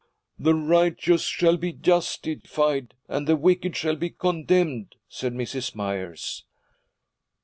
[0.39, 5.75] 'The righteous shall be justified, and the wicked shall be condemned,' said Mrs.
[5.75, 6.43] Myers.